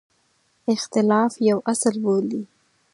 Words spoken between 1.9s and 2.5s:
بولي.